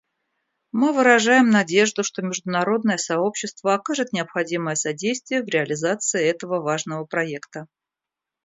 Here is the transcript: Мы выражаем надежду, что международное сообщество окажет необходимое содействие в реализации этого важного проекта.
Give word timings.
Мы 0.71 0.93
выражаем 0.93 1.51
надежду, 1.51 2.01
что 2.03 2.23
международное 2.23 2.97
сообщество 2.97 3.75
окажет 3.75 4.13
необходимое 4.13 4.73
содействие 4.73 5.43
в 5.43 5.47
реализации 5.47 6.25
этого 6.25 6.59
важного 6.59 7.05
проекта. 7.05 7.67